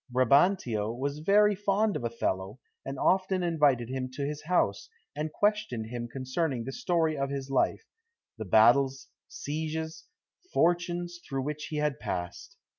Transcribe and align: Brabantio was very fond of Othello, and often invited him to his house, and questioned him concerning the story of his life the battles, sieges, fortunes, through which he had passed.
Brabantio 0.11 0.97
was 0.97 1.19
very 1.19 1.53
fond 1.53 1.95
of 1.95 2.03
Othello, 2.03 2.57
and 2.83 2.97
often 2.97 3.43
invited 3.43 3.87
him 3.87 4.09
to 4.13 4.25
his 4.25 4.41
house, 4.45 4.89
and 5.15 5.31
questioned 5.31 5.85
him 5.91 6.07
concerning 6.07 6.63
the 6.63 6.71
story 6.71 7.15
of 7.15 7.29
his 7.29 7.51
life 7.51 7.85
the 8.35 8.45
battles, 8.45 9.09
sieges, 9.27 10.05
fortunes, 10.51 11.19
through 11.29 11.43
which 11.43 11.65
he 11.65 11.75
had 11.77 11.99
passed. 11.99 12.57